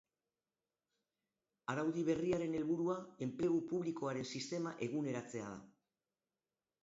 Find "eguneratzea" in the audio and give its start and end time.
4.87-5.51